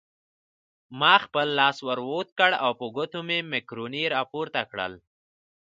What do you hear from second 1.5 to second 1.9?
لاس